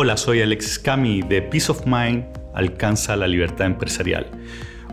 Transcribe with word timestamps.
Hola, 0.00 0.16
soy 0.16 0.40
Alexis 0.42 0.78
Cami 0.78 1.22
de 1.22 1.42
Peace 1.42 1.72
of 1.72 1.84
Mind 1.84 2.24
alcanza 2.54 3.16
la 3.16 3.26
libertad 3.26 3.66
empresarial. 3.66 4.30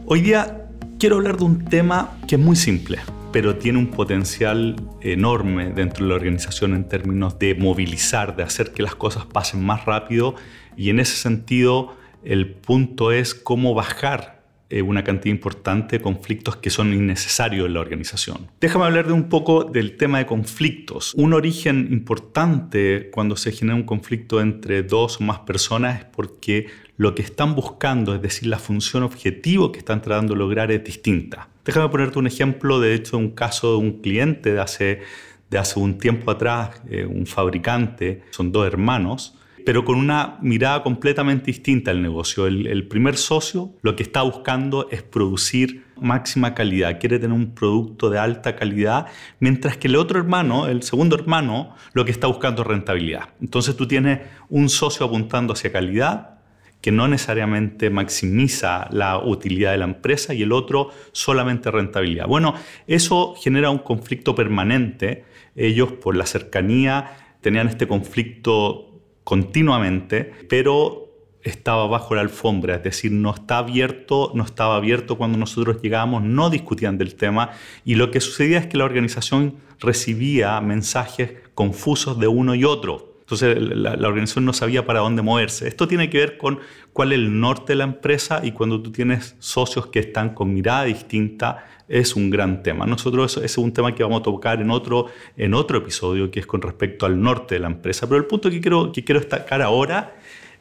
Hoy 0.07 0.21
día 0.21 0.68
quiero 0.98 1.18
hablar 1.18 1.38
de 1.38 1.43
un 1.43 1.63
tema 1.63 2.18
que 2.27 2.38
es 2.38 2.41
muy 2.41 2.55
simple, 2.55 2.98
pero 3.31 3.55
tiene 3.55 3.77
un 3.77 3.91
potencial 3.91 4.76
enorme 5.02 5.70
dentro 5.70 6.04
de 6.04 6.09
la 6.09 6.16
organización 6.16 6.73
en 6.73 6.89
términos 6.89 7.38
de 7.38 7.54
movilizar, 7.54 8.36
de 8.36 8.41
hacer 8.41 8.71
que 8.71 8.81
las 8.81 8.95
cosas 8.95 9.27
pasen 9.27 9.63
más 9.63 9.86
rápido 9.86 10.34
y 10.76 10.89
en 10.89 10.99
ese 10.99 11.17
sentido 11.17 11.95
el 12.23 12.49
punto 12.49 13.12
es 13.12 13.35
cómo 13.35 13.76
bajar 13.76 14.34
eh, 14.70 14.82
una 14.82 15.04
cantidad 15.04 15.34
importante 15.34 15.98
de 15.98 16.04
conflictos 16.04 16.55
que 16.55 16.70
son 16.71 16.91
innecesarios 16.93 17.67
en 17.67 17.76
la 17.76 17.81
organización. 17.81 18.49
Déjame 18.59 18.85
hablar 18.85 19.05
de 19.05 19.13
un 19.13 19.30
poco 19.30 19.63
del 19.63 19.95
tema 19.95 20.17
de 20.17 20.26
conflictos. 20.26 21.13
Un 21.16 21.34
origen 21.34 21.88
importante 21.91 23.09
cuando 23.12 23.35
se 23.35 23.52
genera 23.52 23.76
un 23.76 23.84
conflicto 23.84 24.41
entre 24.41 24.81
dos 24.81 25.21
o 25.21 25.23
más 25.23 25.40
personas 25.40 25.99
es 25.99 26.05
porque 26.05 26.67
lo 26.98 27.13
que 27.13 27.21
están 27.21 27.55
buscando, 27.55 28.16
es 28.16 28.21
decir, 28.21 28.48
la 28.48 28.57
función 28.57 29.04
objetivo 29.04 29.71
que 29.71 29.80
están 29.80 30.02
tratando 30.02 30.34
de 30.34 30.40
lograr 30.40 30.71
es 30.71 30.84
distinta. 30.84 31.49
Déjame 31.63 31.90
ponerte 31.90 32.20
un 32.20 32.27
ejemplo, 32.27 32.79
de 32.79 32.95
hecho, 32.95 33.18
un 33.18 33.32
caso 33.32 33.73
de 33.73 33.77
un 33.77 34.02
cliente 34.02 34.54
de 34.54 34.62
hace, 34.62 35.02
de 35.49 35.57
hace 35.57 35.79
un 35.79 35.98
tiempo 35.98 36.32
atrás, 36.32 36.82
eh, 36.90 37.05
un 37.05 37.26
fabricante, 37.26 38.23
son 38.32 38.52
dos 38.52 38.66
hermanos, 38.66 39.38
pero 39.66 39.84
con 39.84 39.98
una 39.98 40.38
mirada 40.42 40.84
completamente 40.84 41.48
distinta 41.48 41.90
al 41.92 42.02
negocio. 42.02 42.46
El, 42.46 42.88
primer 42.88 43.18
socio 43.18 43.72
lo 43.82 43.96
que 43.96 44.04
está 44.04 44.22
buscando 44.22 44.88
es 44.91 45.02
producir 45.02 45.86
máxima 46.00 46.54
calidad, 46.54 47.00
quiere 47.00 47.18
tener 47.18 47.36
un 47.36 47.55
producto 47.55 48.10
de 48.10 48.20
alta 48.20 48.55
calidad, 48.55 49.07
mientras 49.40 49.77
que 49.77 49.88
el 49.88 49.96
otro 49.96 50.20
hermano, 50.20 50.68
el 50.68 50.84
segundo 50.84 51.16
hermano, 51.16 51.76
lo 51.94 52.05
que 52.05 52.12
está 52.12 52.27
buscando 52.27 52.62
es 52.62 52.68
rentabilidad. 52.68 53.30
Entonces 53.41 53.76
tú 53.76 53.88
tienes 53.88 54.20
un 54.49 54.70
socio 54.70 55.05
apuntando 55.05 55.54
hacia 55.54 55.72
calidad, 55.72 56.35
que 56.79 56.91
no 56.91 57.07
necesariamente 57.07 57.90
maximiza 57.90 58.88
la 58.91 59.18
utilidad 59.18 59.72
de 59.72 59.79
la 59.79 59.85
empresa 59.85 60.35
y 60.35 60.44
el 60.44 60.52
otro 60.52 60.91
solamente 61.13 61.72
rentabilidad. 61.72 62.27
Bueno, 62.27 62.54
eso 62.85 63.34
genera 63.41 63.72
un 63.72 63.79
conflicto 63.79 64.35
permanente. 64.35 65.25
Ellos 65.56 65.94
por 65.94 66.16
la 66.16 66.28
cercanía 66.28 67.18
tenían 67.41 67.68
este 67.68 67.88
conflicto 67.88 68.94
continuamente, 69.25 70.31
pero 70.47 71.09
estaba 71.41 71.88
bajo 71.88 72.16
la 72.16 72.22
alfombra, 72.22 72.75
es 72.75 72.84
decir, 72.84 73.12
no 73.12 73.34
está 73.34 73.57
abierto, 73.57 74.31
no 74.34 74.45
estaba 74.45 74.78
abierto 74.78 75.17
cuando 75.17 75.38
nosotros 75.38 75.81
llegábamos, 75.81 76.23
no 76.23 76.50
discutían 76.50 76.97
del 76.97 77.16
tema 77.16 77.51
y 77.84 77.95
lo 77.95 78.12
que 78.12 78.22
sucedía 78.22 78.59
es 78.59 78.67
que 78.67 78.78
la 78.78 78.85
organización 78.85 79.56
recibía 79.79 80.59
mensajes 80.62 81.34
confusos 81.53 82.19
de 82.19 82.28
uno 82.28 82.56
y 82.56 82.63
otro. 82.63 83.15
Entonces 83.25 83.57
la, 83.59 84.07
organización 84.07 84.45
no 84.45 84.53
sabía 84.53 84.85
para 84.85 85.00
dónde 85.00 85.23
moverse. 85.23 85.68
Esto 85.68 85.88
tiene 85.88 86.12
que 86.12 86.19
ver 86.19 86.38
con 86.38 86.59
cuál 86.94 87.12
es 87.12 87.18
el 87.18 87.40
norte 87.40 87.73
de 87.73 87.78
la 87.78 87.85
empresa 87.85 88.41
y 88.44 88.51
cuando 88.51 88.79
tú 88.84 88.91
tienes 88.91 89.35
socios 89.40 89.88
que 89.88 89.97
están 89.97 90.35
con 90.35 90.53
mirada 90.53 90.84
distinta 90.84 91.66
es 91.88 92.16
un 92.16 92.29
gran 92.29 92.62
tema. 92.62 92.85
Nosotros 92.85 93.38
ese 93.38 93.45
es 93.47 93.57
un 93.57 93.73
tema 93.73 93.95
que 93.95 94.03
vamos 94.03 94.19
a 94.19 94.23
tocar 94.23 94.62
en 94.62 94.69
otro, 94.69 95.07
en 95.38 95.56
otro 95.56 95.79
episodio 95.79 96.29
que 96.29 96.40
es 96.40 96.45
con 96.45 96.62
respecto 96.62 97.07
al 97.07 97.19
norte 97.19 97.56
de 97.56 97.62
la 97.62 97.67
empresa. 97.67 98.06
Pero 98.07 98.19
el 98.19 98.25
punto 98.25 98.51
que 98.51 98.62
quiero, 98.62 98.91
que 98.91 99.03
quiero 99.03 99.19
destacar 99.19 99.63
ahora 99.63 100.16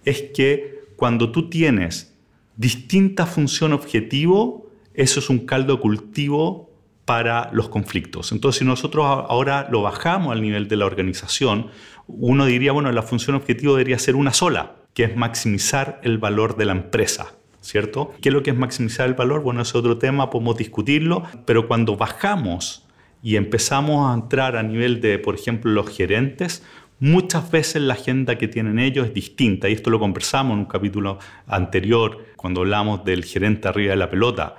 es 0.06 0.22
que 0.34 0.84
cuando 0.96 1.30
tú 1.30 1.50
tienes 1.50 2.14
distinta 2.56 3.26
función 3.26 3.74
objetivo, 3.74 4.70
eso 4.94 5.20
es 5.20 5.28
un 5.28 5.40
caldo 5.40 5.80
cultivo 5.80 6.70
para 7.04 7.50
los 7.52 7.68
conflictos. 7.68 8.32
Entonces, 8.32 8.60
si 8.60 8.64
nosotros 8.64 9.04
ahora 9.06 9.68
lo 9.70 9.82
bajamos 9.82 10.32
al 10.32 10.42
nivel 10.42 10.68
de 10.68 10.76
la 10.76 10.86
organización, 10.86 11.68
uno 12.06 12.46
diría, 12.46 12.72
bueno, 12.72 12.90
la 12.92 13.02
función 13.02 13.36
objetivo 13.36 13.74
debería 13.74 13.98
ser 13.98 14.16
una 14.16 14.32
sola, 14.32 14.76
que 14.94 15.04
es 15.04 15.16
maximizar 15.16 16.00
el 16.02 16.18
valor 16.18 16.56
de 16.56 16.64
la 16.66 16.72
empresa. 16.72 17.34
¿Cierto? 17.60 18.12
¿Qué 18.20 18.28
es 18.28 18.34
lo 18.34 18.42
que 18.42 18.50
es 18.50 18.56
maximizar 18.58 19.08
el 19.08 19.14
valor? 19.14 19.40
Bueno, 19.40 19.62
es 19.62 19.74
otro 19.74 19.96
tema, 19.96 20.28
podemos 20.28 20.58
discutirlo, 20.58 21.22
pero 21.46 21.66
cuando 21.66 21.96
bajamos 21.96 22.86
y 23.22 23.36
empezamos 23.36 24.10
a 24.10 24.12
entrar 24.12 24.58
a 24.58 24.62
nivel 24.62 25.00
de, 25.00 25.18
por 25.18 25.34
ejemplo, 25.34 25.72
los 25.72 25.88
gerentes, 25.88 26.62
muchas 27.00 27.50
veces 27.50 27.80
la 27.80 27.94
agenda 27.94 28.36
que 28.36 28.48
tienen 28.48 28.78
ellos 28.78 29.06
es 29.06 29.14
distinta, 29.14 29.70
y 29.70 29.72
esto 29.72 29.88
lo 29.88 29.98
conversamos 29.98 30.52
en 30.52 30.58
un 30.60 30.64
capítulo 30.66 31.18
anterior, 31.46 32.26
cuando 32.36 32.60
hablamos 32.60 33.02
del 33.06 33.24
gerente 33.24 33.66
arriba 33.66 33.92
de 33.92 33.96
la 33.96 34.10
pelota. 34.10 34.56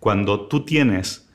Cuando 0.00 0.48
tú 0.48 0.64
tienes 0.64 1.27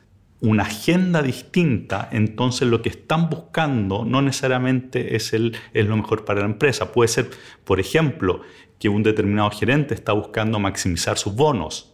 una 0.44 0.64
agenda 0.64 1.22
distinta, 1.22 2.10
entonces 2.12 2.68
lo 2.68 2.82
que 2.82 2.90
están 2.90 3.30
buscando 3.30 4.04
no 4.04 4.22
necesariamente 4.22 5.16
es, 5.16 5.32
el, 5.32 5.56
es 5.74 5.88
lo 5.88 5.96
mejor 5.96 6.26
para 6.26 6.42
la 6.42 6.48
empresa. 6.48 6.92
Puede 6.92 7.08
ser, 7.08 7.30
por 7.64 7.80
ejemplo, 7.80 8.42
que 8.78 8.90
un 8.90 9.04
determinado 9.04 9.50
gerente 9.52 9.94
está 9.94 10.12
buscando 10.12 10.60
maximizar 10.60 11.18
sus 11.18 11.34
bonos. 11.34 11.94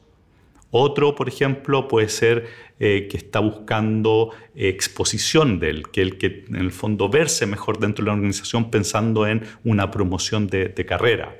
Otro, 0.71 1.13
por 1.13 1.29
ejemplo, 1.29 1.87
puede 1.87 2.09
ser 2.09 2.47
eh, 2.79 3.07
que 3.09 3.17
está 3.17 3.39
buscando 3.39 4.31
exposición 4.55 5.59
de 5.59 5.69
él, 5.69 5.89
que 5.89 6.01
el 6.01 6.17
que 6.17 6.45
en 6.47 6.55
el 6.55 6.71
fondo 6.71 7.07
verse 7.07 7.45
mejor 7.45 7.77
dentro 7.77 8.03
de 8.03 8.09
la 8.09 8.15
organización 8.15 8.71
pensando 8.71 9.27
en 9.27 9.43
una 9.63 9.91
promoción 9.91 10.47
de, 10.47 10.69
de 10.69 10.85
carrera. 10.87 11.35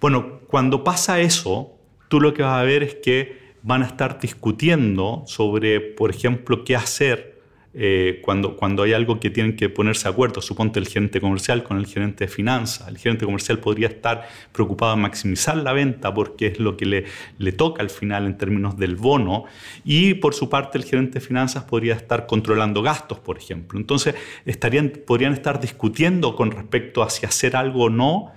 Bueno, 0.00 0.40
cuando 0.46 0.82
pasa 0.82 1.20
eso, 1.20 1.76
tú 2.08 2.22
lo 2.22 2.32
que 2.32 2.42
vas 2.42 2.58
a 2.58 2.62
ver 2.62 2.82
es 2.82 2.94
que 2.94 3.47
van 3.62 3.82
a 3.82 3.86
estar 3.86 4.20
discutiendo 4.20 5.24
sobre, 5.26 5.80
por 5.80 6.10
ejemplo, 6.10 6.64
qué 6.64 6.76
hacer 6.76 7.38
eh, 7.74 8.22
cuando, 8.24 8.56
cuando 8.56 8.82
hay 8.82 8.94
algo 8.94 9.20
que 9.20 9.28
tienen 9.30 9.54
que 9.54 9.68
ponerse 9.68 10.04
de 10.04 10.10
acuerdo. 10.10 10.40
Suponte 10.40 10.80
el 10.80 10.88
gerente 10.88 11.20
comercial 11.20 11.62
con 11.62 11.76
el 11.76 11.86
gerente 11.86 12.24
de 12.24 12.28
finanzas. 12.28 12.88
El 12.88 12.98
gerente 12.98 13.24
comercial 13.24 13.58
podría 13.58 13.88
estar 13.88 14.26
preocupado 14.52 14.94
en 14.94 15.00
maximizar 15.00 15.56
la 15.58 15.72
venta 15.72 16.12
porque 16.12 16.46
es 16.46 16.58
lo 16.58 16.76
que 16.76 16.86
le, 16.86 17.04
le 17.38 17.52
toca 17.52 17.82
al 17.82 17.90
final 17.90 18.26
en 18.26 18.38
términos 18.38 18.78
del 18.78 18.96
bono. 18.96 19.44
Y 19.84 20.14
por 20.14 20.34
su 20.34 20.48
parte 20.48 20.78
el 20.78 20.84
gerente 20.84 21.20
de 21.20 21.20
finanzas 21.20 21.64
podría 21.64 21.94
estar 21.94 22.26
controlando 22.26 22.82
gastos, 22.82 23.18
por 23.20 23.38
ejemplo. 23.38 23.78
Entonces 23.78 24.14
estarían, 24.44 24.90
podrían 25.06 25.34
estar 25.34 25.60
discutiendo 25.60 26.34
con 26.34 26.50
respecto 26.50 27.02
a 27.02 27.10
si 27.10 27.26
hacer 27.26 27.54
algo 27.54 27.84
o 27.84 27.90
no. 27.90 28.32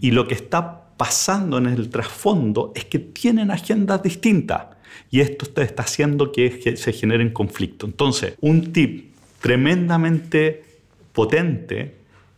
Y 0.00 0.10
lo 0.12 0.26
que 0.26 0.34
está 0.34 0.88
pasando 0.96 1.58
en 1.58 1.66
el 1.66 1.90
trasfondo 1.90 2.72
es 2.74 2.84
que 2.84 2.98
tienen 2.98 3.50
agendas 3.50 4.02
distintas 4.02 4.66
y 5.10 5.20
esto 5.20 5.46
está 5.62 5.82
haciendo 5.82 6.32
que 6.32 6.76
se 6.76 6.92
generen 6.92 7.30
conflictos. 7.30 7.88
Entonces, 7.88 8.34
un 8.40 8.72
tip 8.72 9.12
tremendamente 9.40 10.64
potente 11.12 11.94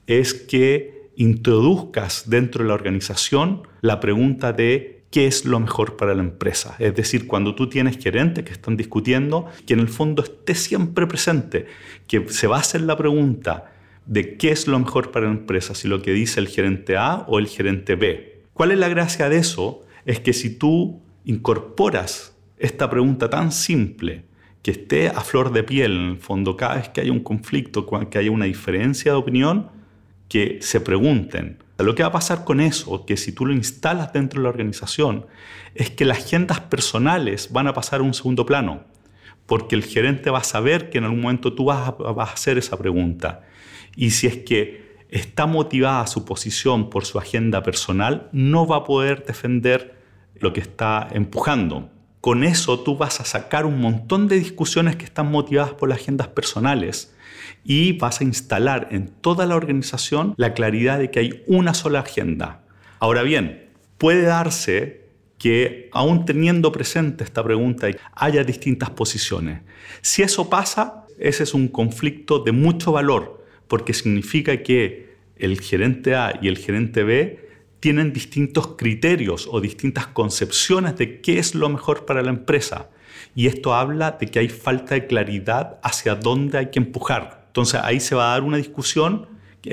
es 0.06 0.34
que 0.34 1.09
introduzcas 1.16 2.28
dentro 2.28 2.62
de 2.62 2.69
la 2.69 2.75
organización 2.75 3.62
la 3.81 4.00
pregunta 4.00 4.53
de 4.53 5.03
qué 5.10 5.27
es 5.27 5.44
lo 5.44 5.59
mejor 5.59 5.97
para 5.97 6.15
la 6.15 6.22
empresa. 6.22 6.77
Es 6.78 6.94
decir, 6.94 7.27
cuando 7.27 7.54
tú 7.54 7.69
tienes 7.69 7.98
gerentes 7.98 8.44
que 8.44 8.53
están 8.53 8.77
discutiendo, 8.77 9.47
que 9.66 9.75
en 9.75 9.81
el 9.81 9.88
fondo 9.88 10.22
esté 10.22 10.54
siempre 10.54 11.06
presente, 11.06 11.66
que 12.06 12.28
se 12.28 12.47
a 12.47 12.60
hacer 12.60 12.82
la 12.82 12.97
pregunta 12.97 13.72
de 14.10 14.37
qué 14.37 14.50
es 14.50 14.66
lo 14.66 14.76
mejor 14.76 15.12
para 15.12 15.26
la 15.26 15.32
empresa, 15.32 15.76
si 15.76 15.87
lo 15.87 16.03
que 16.03 16.10
dice 16.12 16.41
el 16.41 16.48
gerente 16.48 16.97
A 16.97 17.25
o 17.28 17.38
el 17.38 17.47
gerente 17.47 17.94
B. 17.94 18.43
¿Cuál 18.53 18.72
es 18.72 18.78
la 18.78 18.88
gracia 18.88 19.28
de 19.28 19.38
eso? 19.38 19.87
Es 20.04 20.19
que 20.19 20.32
si 20.32 20.59
tú 20.59 21.00
incorporas 21.25 22.37
esta 22.59 22.91
pregunta 22.91 23.31
tan 23.31 23.53
simple, 23.53 24.25
que 24.62 24.72
esté 24.72 25.06
a 25.06 25.21
flor 25.21 25.53
de 25.53 25.62
piel 25.62 25.93
en 25.93 26.10
el 26.10 26.19
fondo, 26.19 26.56
cada 26.56 26.75
vez 26.75 26.88
que 26.88 27.03
haya 27.03 27.12
un 27.12 27.21
conflicto, 27.21 27.87
que 28.10 28.19
haya 28.19 28.32
una 28.32 28.47
diferencia 28.47 29.12
de 29.12 29.16
opinión, 29.16 29.71
que 30.28 30.59
se 30.60 30.81
pregunten. 30.81 31.59
Lo 31.78 31.94
que 31.94 32.03
va 32.03 32.09
a 32.09 32.12
pasar 32.12 32.44
con 32.44 32.60
eso, 32.60 33.06
que 33.06 33.16
si 33.16 33.31
tú 33.31 33.47
lo 33.47 33.53
instalas 33.53 34.12
dentro 34.12 34.41
de 34.41 34.42
la 34.42 34.50
organización, 34.50 35.27
es 35.77 35.88
que 35.88 36.04
las 36.04 36.19
agendas 36.19 36.59
personales 36.59 37.53
van 37.53 37.69
a 37.69 37.75
pasar 37.75 38.00
a 38.00 38.03
un 38.03 38.12
segundo 38.12 38.44
plano, 38.44 38.83
porque 39.47 39.77
el 39.77 39.84
gerente 39.84 40.30
va 40.30 40.41
a 40.41 40.45
saber 40.45 40.91
que 40.91 40.98
en 40.98 41.04
algún 41.04 41.21
momento 41.21 41.53
tú 41.54 41.66
vas 41.66 41.89
a, 41.89 41.92
vas 41.92 42.30
a 42.30 42.33
hacer 42.33 42.59
esa 42.59 42.77
pregunta. 42.77 43.45
Y 43.97 44.10
si 44.10 44.27
es 44.27 44.39
que 44.39 44.91
está 45.09 45.47
motivada 45.47 46.07
su 46.07 46.25
posición 46.25 46.91
por 46.91 47.04
su 47.04 47.19
agenda 47.19 47.63
personal, 47.63 48.28
no 48.33 48.66
va 48.66 48.77
a 48.77 48.84
poder 48.84 49.25
defender 49.25 49.97
lo 50.37 50.53
que 50.53 50.60
está 50.60 51.09
empujando. 51.10 51.91
Con 52.21 52.45
eso 52.45 52.81
tú 52.81 52.97
vas 52.97 53.21
a 53.21 53.25
sacar 53.25 53.65
un 53.65 53.81
montón 53.81 54.28
de 54.28 54.39
discusiones 54.39 54.97
que 54.97 55.04
están 55.04 55.31
motivadas 55.31 55.72
por 55.72 55.89
las 55.89 55.98
agendas 55.98 56.28
personales 56.28 57.15
y 57.65 57.92
vas 57.92 58.21
a 58.21 58.25
instalar 58.25 58.89
en 58.91 59.09
toda 59.09 59.47
la 59.47 59.57
organización 59.57 60.34
la 60.36 60.54
claridad 60.54 60.98
de 60.98 61.10
que 61.10 61.21
hay 61.21 61.43
una 61.47 61.75
sola 61.75 62.01
agenda. 62.01 62.63
Ahora 62.98 63.22
bien, 63.22 63.71
puede 63.97 64.22
darse 64.22 65.09
que 65.39 65.89
aún 65.93 66.27
teniendo 66.27 66.71
presente 66.71 67.25
esta 67.25 67.43
pregunta 67.43 67.89
haya 68.13 68.45
distintas 68.45 68.91
posiciones. 68.91 69.63
Si 70.03 70.22
eso 70.22 70.51
pasa, 70.51 71.07
ese 71.19 71.45
es 71.45 71.54
un 71.54 71.69
conflicto 71.69 72.41
de 72.41 72.53
mucho 72.53 72.93
valor 72.93 73.40
porque 73.71 73.95
significa 73.95 74.65
que 74.65 75.15
el 75.37 75.61
gerente 75.61 76.17
A 76.17 76.39
y 76.43 76.49
el 76.49 76.59
gerente 76.59 77.05
B 77.05 77.49
tienen 77.78 78.13
distintos 78.13 78.75
criterios 78.77 79.49
o 79.49 79.61
distintas 79.61 80.09
concepciones 80.09 80.97
de 80.97 81.21
qué 81.21 81.39
es 81.39 81.55
lo 81.55 81.69
mejor 81.69 82.05
para 82.05 82.21
la 82.21 82.31
empresa. 82.31 82.91
Y 83.37 83.47
esto 83.47 83.72
habla 83.72 84.19
de 84.21 84.27
que 84.27 84.41
hay 84.41 84.49
falta 84.49 84.97
de 84.97 85.07
claridad 85.07 85.78
hacia 85.84 86.17
dónde 86.17 86.59
hay 86.59 86.71
que 86.71 86.81
empujar. 86.81 87.45
Entonces 87.47 87.81
ahí 87.83 88.01
se 88.01 88.17
va 88.17 88.31
a 88.31 88.33
dar 88.33 88.43
una 88.43 88.57
discusión 88.57 89.28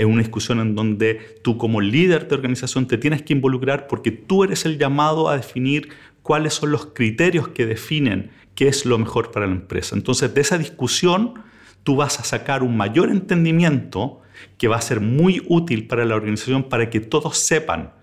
una 0.06 0.22
discusión 0.22 0.60
en 0.60 0.76
donde 0.76 1.40
tú 1.44 1.58
como 1.58 1.80
líder 1.80 2.28
de 2.28 2.36
organización 2.36 2.88
te 2.88 2.98
tienes 2.98 3.22
que 3.22 3.32
involucrar 3.32 3.88
porque 3.88 4.12
tú 4.12 4.44
eres 4.44 4.66
el 4.66 4.78
llamado 4.78 5.30
a 5.30 5.38
definir 5.38 5.90
cuáles 6.24 6.56
son 6.56 6.72
los 6.72 6.88
criterios 6.88 7.48
que 7.48 7.66
definen 7.66 8.32
qué 8.54 8.68
es 8.68 8.86
lo 8.86 8.98
mejor 8.98 9.32
para 9.32 9.48
la 9.48 9.54
empresa. 9.54 9.96
Entonces, 9.96 10.34
de 10.34 10.42
esa 10.42 10.58
discusión, 10.58 11.36
tú 11.84 11.96
vas 11.96 12.20
a 12.20 12.24
sacar 12.24 12.64
un 12.64 12.76
mayor 12.78 13.10
entendimiento 13.10 14.22
que 14.58 14.68
va 14.68 14.78
a 14.78 14.82
ser 14.82 15.00
muy 15.00 15.44
útil 15.48 15.88
para 15.88 16.06
la 16.06 16.16
organización 16.16 16.64
para 16.64 16.90
que 16.90 17.00
todos 17.00 17.38
sepan 17.38 17.94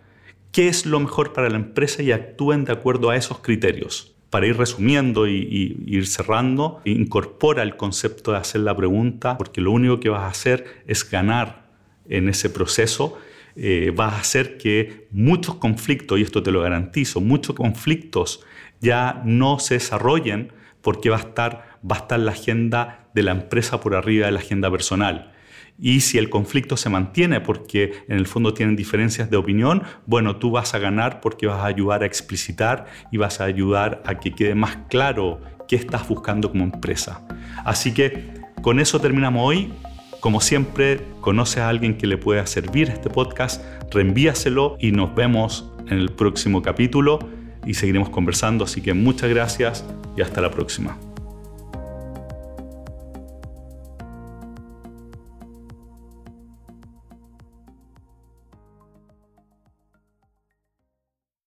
qué 0.52 0.68
es 0.68 0.86
lo 0.86 1.00
mejor 1.00 1.32
para 1.32 1.48
la 1.48 1.56
empresa 1.56 2.02
y 2.02 2.12
actúen 2.12 2.64
de 2.64 2.72
acuerdo 2.72 3.10
a 3.10 3.16
esos 3.16 3.40
criterios. 3.40 4.14
Para 4.30 4.46
ir 4.46 4.56
resumiendo 4.56 5.28
y, 5.28 5.84
ir 5.86 6.06
cerrando, 6.06 6.80
incorpora 6.84 7.62
el 7.62 7.76
concepto 7.76 8.32
de 8.32 8.38
hacer 8.38 8.62
la 8.62 8.76
pregunta, 8.76 9.38
porque 9.38 9.60
lo 9.60 9.70
único 9.70 10.00
que 10.00 10.08
vas 10.08 10.22
a 10.22 10.28
hacer 10.28 10.82
es 10.86 11.08
ganar 11.08 11.68
en 12.08 12.28
ese 12.28 12.50
proceso 12.50 13.16
eh, 13.56 13.92
vas 13.94 14.14
a 14.14 14.18
hacer 14.18 14.58
que 14.58 15.06
muchos 15.12 15.54
conflictos, 15.56 16.18
y 16.18 16.22
esto 16.22 16.42
te 16.42 16.50
lo 16.50 16.60
garantizo, 16.62 17.20
muchos 17.20 17.54
conflictos 17.54 18.40
ya 18.80 19.22
no 19.24 19.60
se 19.60 19.74
desarrollen 19.74 20.52
porque 20.82 21.08
va 21.08 21.16
a 21.16 21.20
estar, 21.20 21.73
va 21.90 21.96
a 21.96 21.98
estar 22.00 22.18
la 22.18 22.32
agenda 22.32 23.08
de 23.14 23.22
la 23.22 23.32
empresa 23.32 23.80
por 23.80 23.94
arriba 23.94 24.26
de 24.26 24.32
la 24.32 24.40
agenda 24.40 24.70
personal. 24.70 25.32
Y 25.78 26.00
si 26.00 26.18
el 26.18 26.30
conflicto 26.30 26.76
se 26.76 26.88
mantiene 26.88 27.40
porque 27.40 27.92
en 28.08 28.16
el 28.16 28.26
fondo 28.26 28.54
tienen 28.54 28.76
diferencias 28.76 29.28
de 29.28 29.36
opinión, 29.36 29.82
bueno, 30.06 30.36
tú 30.36 30.52
vas 30.52 30.74
a 30.74 30.78
ganar 30.78 31.20
porque 31.20 31.46
vas 31.46 31.60
a 31.60 31.66
ayudar 31.66 32.02
a 32.02 32.06
explicitar 32.06 32.86
y 33.10 33.16
vas 33.16 33.40
a 33.40 33.44
ayudar 33.44 34.02
a 34.06 34.20
que 34.20 34.32
quede 34.32 34.54
más 34.54 34.78
claro 34.88 35.40
qué 35.66 35.76
estás 35.76 36.06
buscando 36.08 36.50
como 36.50 36.64
empresa. 36.64 37.26
Así 37.64 37.92
que 37.92 38.34
con 38.62 38.78
eso 38.78 39.00
terminamos 39.00 39.42
hoy. 39.44 39.72
Como 40.20 40.40
siempre, 40.40 41.00
conoces 41.20 41.58
a 41.58 41.68
alguien 41.68 41.98
que 41.98 42.06
le 42.06 42.16
pueda 42.16 42.46
servir 42.46 42.88
este 42.88 43.10
podcast, 43.10 43.62
reenvíaselo 43.90 44.78
y 44.80 44.92
nos 44.92 45.14
vemos 45.14 45.70
en 45.86 45.98
el 45.98 46.10
próximo 46.10 46.62
capítulo 46.62 47.18
y 47.66 47.74
seguiremos 47.74 48.08
conversando. 48.08 48.64
Así 48.64 48.80
que 48.80 48.94
muchas 48.94 49.28
gracias 49.28 49.84
y 50.16 50.22
hasta 50.22 50.40
la 50.40 50.50
próxima. 50.50 50.96